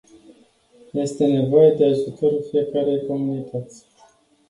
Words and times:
Este 0.93 1.25
nevoie 1.27 1.73
de 1.73 1.85
ajutorul 1.85 2.43
fiecărei 2.49 3.05
comunități. 3.05 3.85